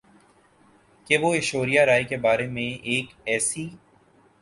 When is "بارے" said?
2.25-2.47